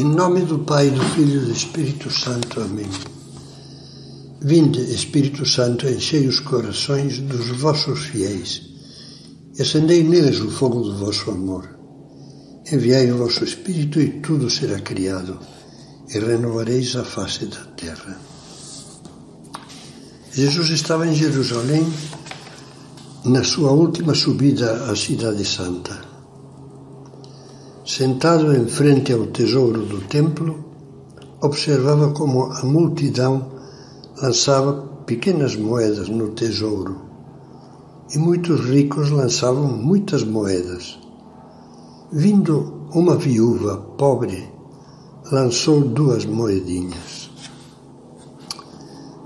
[0.00, 2.58] Em nome do Pai, do Filho e do Espírito Santo.
[2.62, 2.88] Amém.
[4.40, 8.62] Vinde, Espírito Santo, enchei os corações dos vossos fiéis
[9.58, 11.68] e acendei neles o fogo do vosso amor.
[12.72, 15.38] Enviai o vosso Espírito e tudo será criado
[16.08, 18.18] e renovareis a face da terra.
[20.32, 21.86] Jesus estava em Jerusalém
[23.26, 26.09] na sua última subida à Cidade Santa.
[28.00, 30.64] Sentado em frente ao tesouro do templo,
[31.42, 33.52] observava como a multidão
[34.22, 34.72] lançava
[35.04, 36.96] pequenas moedas no tesouro
[38.10, 40.98] e muitos ricos lançavam muitas moedas.
[42.10, 44.48] Vindo uma viúva pobre,
[45.30, 47.30] lançou duas moedinhas.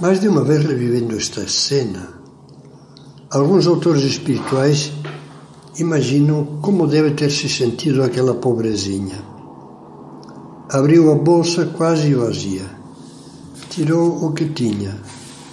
[0.00, 2.08] Mais de uma vez revivendo esta cena,
[3.30, 4.90] alguns autores espirituais
[5.78, 9.22] imaginam como deve ter se sentido aquela pobrezinha.
[10.70, 12.64] Abriu a bolsa quase vazia.
[13.70, 14.96] Tirou o que tinha,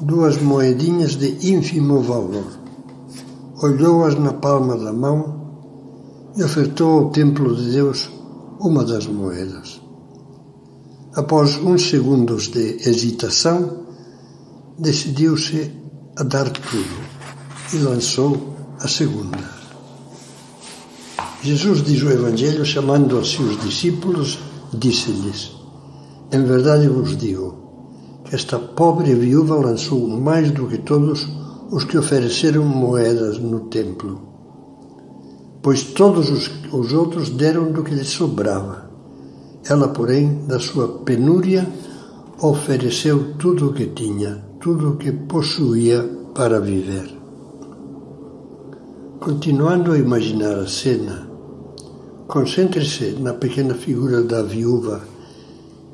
[0.00, 2.46] duas moedinhas de ínfimo valor.
[3.62, 5.40] Olhou-as na palma da mão
[6.36, 8.10] e ofertou ao templo de Deus
[8.58, 9.80] uma das moedas.
[11.14, 13.84] Após uns segundos de hesitação,
[14.78, 15.70] decidiu-se
[16.16, 17.10] a dar tudo
[17.72, 19.59] e lançou a segunda.
[21.42, 24.38] Jesus diz o Evangelho, chamando a seus discípulos,
[24.74, 25.52] disse-lhes:
[26.30, 31.26] Em verdade vos digo que esta pobre viúva lançou mais do que todos
[31.70, 34.20] os que ofereceram moedas no templo,
[35.62, 38.90] pois todos os, os outros deram do que lhe sobrava.
[39.66, 41.66] Ela, porém, da sua penúria,
[42.42, 46.02] ofereceu tudo o que tinha, tudo o que possuía
[46.34, 47.18] para viver.
[49.20, 51.29] Continuando a imaginar a cena,
[52.30, 55.00] Concentre-se na pequena figura da viúva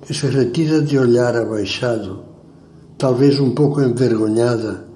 [0.02, 2.24] que se retira de olhar abaixado,
[2.98, 4.86] talvez um pouco envergonhada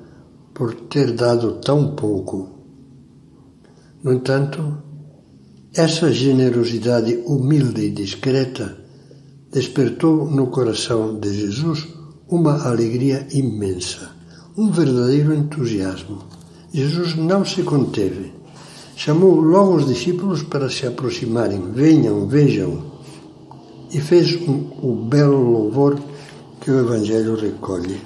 [0.53, 2.47] por ter dado tão pouco.
[4.05, 4.83] No entanto,
[5.75, 8.77] essa generosidade humilde e discreta
[9.51, 11.89] despertou no coração de Jesus
[12.29, 14.11] uma alegria imensa,
[14.59, 16.19] um verdadeiro entusiasmo.
[16.71, 18.40] Jesus não se conteve
[19.03, 21.73] Chamou logo os discípulos para se aproximarem.
[21.73, 23.01] Venham, vejam.
[23.91, 25.99] E fez um, o belo louvor
[26.61, 27.99] que o Evangelho recolhe.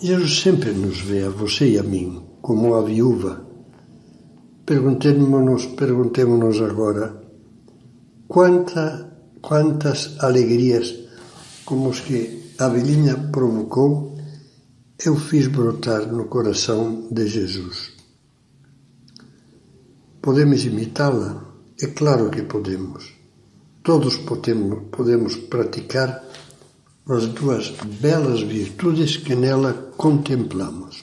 [0.00, 3.46] Jesus sempre nos vê, a você e a mim, como a viúva.
[4.66, 7.22] Perguntemos-nos perguntemos agora
[8.26, 9.08] quanta,
[9.40, 10.92] quantas alegrias
[11.64, 14.18] como os que a velhinha provocou
[15.06, 17.97] eu fiz brotar no coração de Jesus.
[20.28, 21.42] Podemos imitá-la?
[21.80, 23.14] É claro que podemos.
[23.82, 26.22] Todos podemos, podemos praticar
[27.08, 31.02] as duas belas virtudes que nela contemplamos.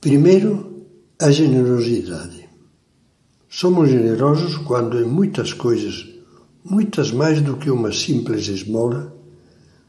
[0.00, 0.84] Primeiro,
[1.20, 2.48] a generosidade.
[3.48, 6.08] Somos generosos quando em muitas coisas,
[6.64, 9.14] muitas mais do que uma simples esmola,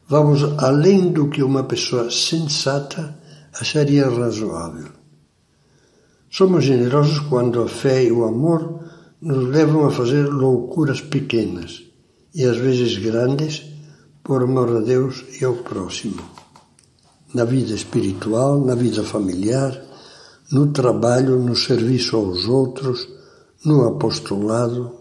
[0.06, 3.18] vamos além do que uma pessoa sensata
[3.60, 4.99] acharia razoável.
[6.30, 8.84] Somos generosos quando a fé e o amor
[9.20, 11.82] nos levam a fazer loucuras pequenas
[12.32, 13.64] e às vezes grandes
[14.22, 16.22] por amor a Deus e ao próximo.
[17.34, 19.76] Na vida espiritual, na vida familiar,
[20.52, 23.08] no trabalho, no serviço aos outros,
[23.64, 24.92] no apostolado.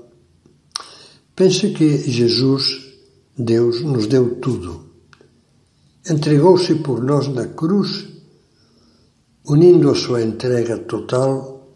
[1.35, 2.87] Pense que Jesus,
[3.37, 4.83] Deus, nos deu tudo.
[6.09, 8.07] Entregou-se por nós na cruz
[9.49, 11.67] unindo a sua entrega total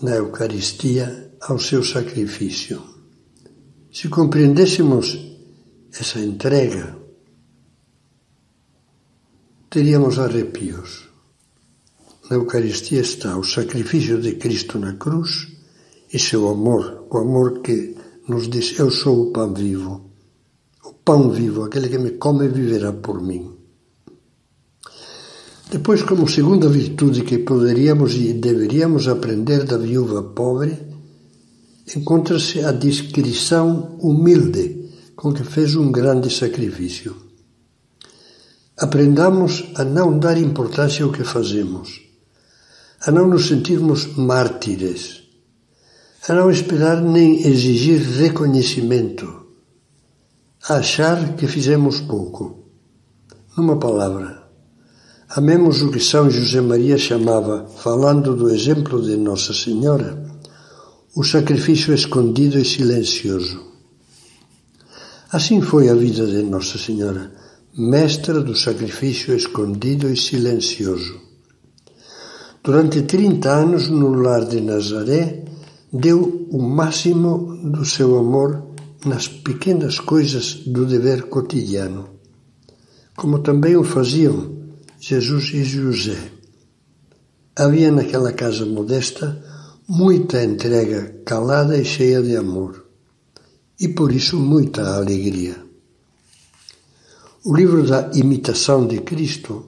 [0.00, 2.82] na Eucaristia ao seu sacrifício.
[3.92, 5.36] Se compreendêssemos
[5.92, 6.96] essa entrega,
[9.68, 11.10] teríamos arrepios.
[12.30, 15.46] Na Eucaristia está o sacrifício de Cristo na cruz
[16.10, 17.94] e seu amor, o amor que
[18.26, 20.10] nos diz: Eu sou o pão vivo,
[20.82, 23.57] o pão vivo, aquele que me come viverá por mim.
[25.70, 30.78] Depois, como segunda virtude que poderíamos e deveríamos aprender da viúva pobre,
[31.94, 37.14] encontra-se a discrição humilde com que fez um grande sacrifício.
[38.78, 42.00] Aprendamos a não dar importância ao que fazemos,
[43.06, 45.24] a não nos sentirmos mártires,
[46.26, 49.46] a não esperar nem exigir reconhecimento,
[50.66, 52.64] a achar que fizemos pouco.
[53.54, 54.47] Numa palavra,
[55.36, 60.18] Amemos o que São José Maria chamava, falando do exemplo de Nossa Senhora,
[61.14, 63.60] o sacrifício escondido e silencioso.
[65.30, 67.30] Assim foi a vida de Nossa Senhora,
[67.76, 71.20] mestra do sacrifício escondido e silencioso.
[72.64, 75.44] Durante 30 anos, no lar de Nazaré,
[75.92, 78.62] deu o máximo do seu amor
[79.04, 82.08] nas pequenas coisas do dever cotidiano,
[83.14, 84.57] como também o faziam
[85.00, 86.18] Jesus e José.
[87.54, 89.40] Havia naquela casa modesta
[89.88, 92.84] muita entrega calada e cheia de amor,
[93.78, 95.56] e por isso muita alegria.
[97.44, 99.66] O livro da imitação de Cristo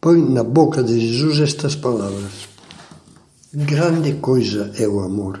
[0.00, 2.48] põe na boca de Jesus estas palavras:
[3.52, 5.40] Grande coisa é o amor.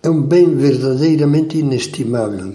[0.00, 2.52] É um bem verdadeiramente inestimável,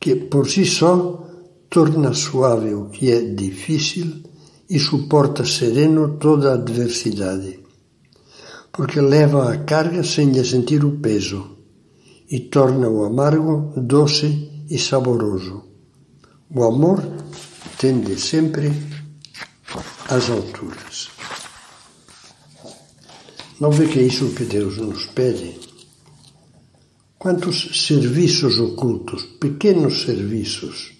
[0.00, 1.24] que por si só
[1.70, 4.28] torna suave o que é difícil
[4.70, 7.58] e suporta sereno toda a adversidade,
[8.70, 11.58] porque leva a carga sem lhe sentir o peso
[12.30, 15.64] e torna o amargo doce e saboroso.
[16.54, 17.02] O amor
[17.78, 18.72] tende sempre
[20.08, 21.08] às alturas.
[23.60, 25.58] Não vê que é isso que Deus nos pede?
[27.18, 30.99] Quantos serviços ocultos, pequenos serviços,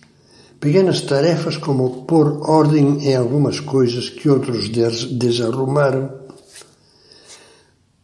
[0.60, 6.20] pequenas tarefas como pôr ordem em algumas coisas que outros desarrumaram,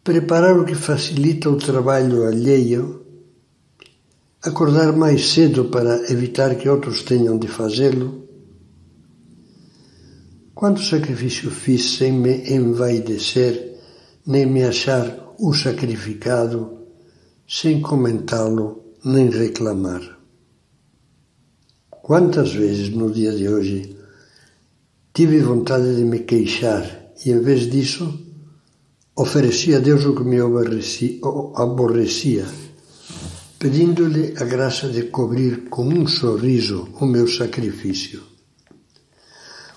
[0.03, 3.05] preparar o que facilita o trabalho alheio,
[4.43, 8.25] acordar mais cedo para evitar que outros tenham de fazê-lo.
[10.55, 13.77] Quanto sacrifício fiz sem me envaidecer,
[14.27, 16.79] nem me achar o sacrificado,
[17.47, 20.16] sem comentá-lo nem reclamar.
[22.03, 23.97] Quantas vezes no dia de hoje
[25.13, 26.85] tive vontade de me queixar
[27.25, 28.21] e, em vez disso,
[29.17, 32.47] ofereci a Deus o que me aborrecia,
[33.59, 38.23] pedindo-lhe a graça de cobrir com um sorriso o meu sacrifício.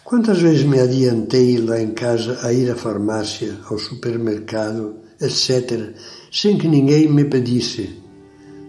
[0.03, 5.95] Quantas vezes me adiantei lá em casa a ir à farmácia, ao supermercado, etc.,
[6.31, 8.01] sem que ninguém me pedisse,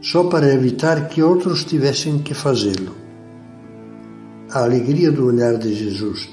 [0.02, 2.99] só para evitar que outros tivessem que fazê-lo.
[4.52, 6.28] A alegria do olhar de Jesus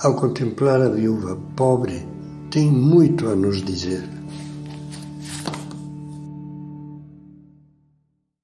[0.00, 2.04] ao contemplar a viúva pobre
[2.50, 4.17] tem muito a nos dizer.